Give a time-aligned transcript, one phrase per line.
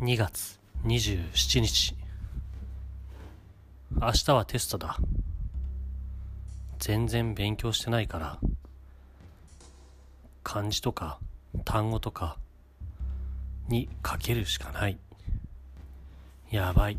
[0.00, 1.96] 2月27日。
[3.98, 4.98] 明日はテストだ。
[6.78, 8.38] 全然勉強してないから。
[10.42, 11.18] 漢字とか
[11.64, 12.36] 単語とか
[13.68, 14.98] に書けるしかない。
[16.50, 16.98] やばい。